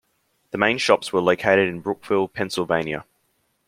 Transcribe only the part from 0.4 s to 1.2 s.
The main shops